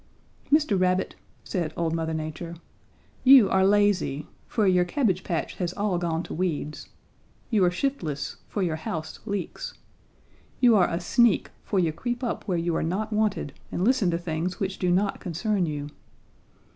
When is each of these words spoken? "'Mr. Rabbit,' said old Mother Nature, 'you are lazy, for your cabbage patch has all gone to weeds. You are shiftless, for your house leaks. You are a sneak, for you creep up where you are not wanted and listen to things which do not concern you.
"'Mr. 0.51 0.79
Rabbit,' 0.79 1.13
said 1.43 1.75
old 1.77 1.93
Mother 1.93 2.15
Nature, 2.15 2.55
'you 3.23 3.51
are 3.51 3.63
lazy, 3.63 4.25
for 4.47 4.65
your 4.65 4.83
cabbage 4.83 5.23
patch 5.23 5.57
has 5.57 5.73
all 5.73 5.99
gone 5.99 6.23
to 6.23 6.33
weeds. 6.33 6.89
You 7.51 7.63
are 7.65 7.69
shiftless, 7.69 8.37
for 8.47 8.63
your 8.63 8.77
house 8.77 9.19
leaks. 9.27 9.75
You 10.59 10.75
are 10.75 10.89
a 10.89 10.99
sneak, 10.99 11.51
for 11.63 11.77
you 11.77 11.93
creep 11.93 12.23
up 12.23 12.43
where 12.47 12.57
you 12.57 12.75
are 12.75 12.81
not 12.81 13.13
wanted 13.13 13.53
and 13.71 13.83
listen 13.85 14.09
to 14.09 14.17
things 14.17 14.59
which 14.59 14.79
do 14.79 14.89
not 14.89 15.19
concern 15.19 15.67
you. 15.67 15.89